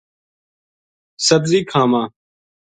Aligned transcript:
سبزی 1.27 1.59
کھاواں 1.71 2.05